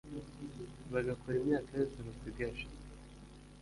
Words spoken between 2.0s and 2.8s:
basigaje,